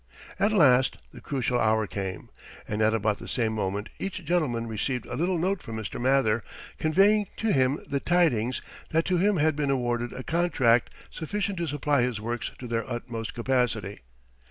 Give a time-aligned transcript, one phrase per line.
[0.39, 2.29] At last the crucial hour came,
[2.67, 6.01] and at about the same moment each gentleman received a little note from Mr.
[6.01, 6.43] Mather,
[6.79, 11.67] conveying to him the tidings that to him had been awarded a contract sufficient to
[11.67, 13.99] supply his works to their utmost capacity.